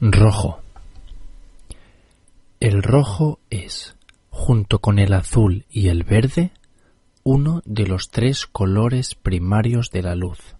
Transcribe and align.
Rojo. 0.00 0.60
El 2.58 2.82
rojo 2.82 3.38
es, 3.48 3.96
junto 4.28 4.80
con 4.80 4.98
el 4.98 5.12
azul 5.12 5.66
y 5.70 5.86
el 5.88 6.02
verde, 6.02 6.50
uno 7.22 7.62
de 7.64 7.86
los 7.86 8.10
tres 8.10 8.46
colores 8.46 9.14
primarios 9.14 9.90
de 9.92 10.02
la 10.02 10.16
luz. 10.16 10.56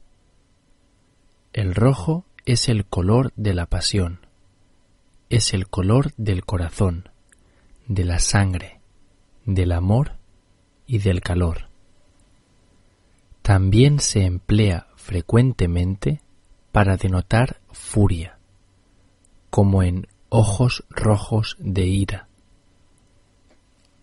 El 1.53 1.75
rojo 1.75 2.25
es 2.47 2.69
el 2.69 2.87
color 2.87 3.33
de 3.35 3.55
la 3.55 3.67
pasión, 3.67 4.21
es 5.31 5.53
el 5.53 5.67
color 5.67 6.13
del 6.17 6.45
corazón, 6.45 7.09
de 7.89 8.05
la 8.05 8.21
sangre, 8.21 8.81
del 9.47 9.73
amor 9.73 10.13
y 10.87 10.99
del 10.99 11.21
calor. 11.21 11.69
También 13.43 13.99
se 13.99 14.27
emplea 14.27 14.87
frecuentemente 14.95 16.21
para 16.71 16.97
denotar 16.97 17.61
furia, 17.73 18.34
como 19.55 19.85
en 19.85 20.09
ojos 20.31 20.83
rojos 20.91 21.57
de 21.61 21.87
ira. 21.87 22.27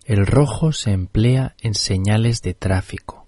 El 0.06 0.26
rojo 0.26 0.72
se 0.72 0.92
emplea 0.92 1.58
en 1.60 1.76
señales 1.76 2.42
de 2.42 2.54
tráfico, 2.54 3.28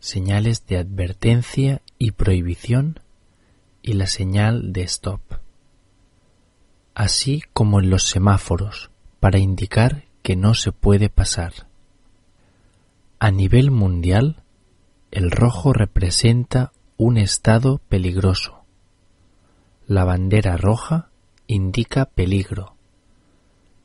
señales 0.00 0.66
de 0.66 0.78
advertencia 0.78 1.82
y 1.98 2.10
prohibición 2.10 2.98
y 3.80 3.92
la 3.92 4.08
señal 4.08 4.72
de 4.72 4.82
stop, 4.82 5.20
así 6.96 7.44
como 7.52 7.78
en 7.78 7.90
los 7.90 8.08
semáforos 8.08 8.90
para 9.20 9.38
indicar 9.38 10.02
que 10.24 10.34
no 10.34 10.52
se 10.54 10.72
puede 10.72 11.10
pasar. 11.10 11.68
A 13.20 13.30
nivel 13.30 13.70
mundial, 13.70 14.42
el 15.12 15.30
rojo 15.30 15.72
representa 15.72 16.72
un 16.96 17.18
estado 17.18 17.78
peligroso. 17.88 18.64
La 19.86 20.02
bandera 20.02 20.56
roja 20.56 21.10
indica 21.46 22.06
peligro, 22.06 22.74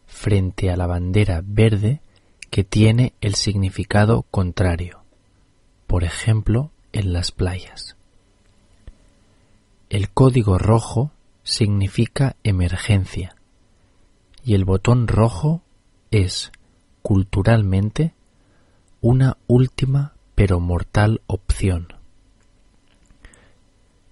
frente 0.07 0.71
a 0.71 0.77
la 0.77 0.87
bandera 0.87 1.41
verde 1.43 2.01
que 2.49 2.63
tiene 2.63 3.13
el 3.21 3.35
significado 3.35 4.23
contrario, 4.23 5.03
por 5.87 6.03
ejemplo 6.03 6.71
en 6.91 7.13
las 7.13 7.31
playas. 7.31 7.95
El 9.89 10.09
código 10.09 10.57
rojo 10.57 11.11
significa 11.43 12.35
emergencia 12.43 13.35
y 14.43 14.55
el 14.55 14.65
botón 14.65 15.07
rojo 15.07 15.61
es, 16.11 16.51
culturalmente, 17.01 18.13
una 19.01 19.37
última 19.47 20.13
pero 20.35 20.59
mortal 20.59 21.21
opción. 21.27 21.87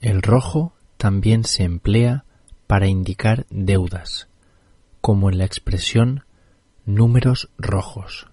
El 0.02 0.22
rojo 0.22 0.73
también 0.97 1.44
se 1.44 1.63
emplea 1.63 2.25
para 2.70 2.88
indicar 2.88 3.48
deudas, 3.50 4.28
como 5.02 5.31
en 5.31 5.39
la 5.39 5.45
expresión 5.45 6.23
números 6.86 7.50
rojos. 7.58 8.28